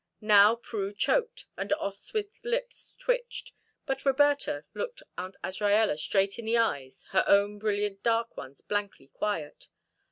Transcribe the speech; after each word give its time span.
Now 0.19 0.55
Prue 0.55 0.93
choked, 0.95 1.45
and 1.55 1.71
Oswyth's 1.79 2.43
lips 2.43 2.95
twitched, 2.97 3.51
but 3.85 4.03
Roberta 4.03 4.65
looked 4.73 5.03
Aunt 5.15 5.37
Azraella 5.43 5.95
straight 5.95 6.39
in 6.39 6.45
the 6.45 6.57
eyes, 6.57 7.05
her 7.11 7.23
own 7.27 7.59
brilliant 7.59 8.01
dark 8.01 8.35
ones 8.35 8.61
blankly 8.61 9.09
quiet. 9.13 9.67